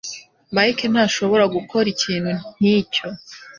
Mike 0.55 0.85
ntashobora 0.91 1.43
gukora 1.55 1.87
ikintu 1.95 2.31
nkicyo. 2.57 3.05